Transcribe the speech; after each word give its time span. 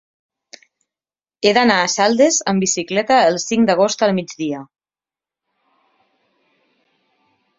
He 1.47 1.51
d'anar 1.57 1.75
a 1.81 1.89
Saldes 1.95 2.39
amb 2.53 2.65
bicicleta 2.65 3.19
el 3.33 3.37
cinc 3.43 3.69
d'agost 3.71 4.07
al 4.07 4.15
migdia. 4.21 4.63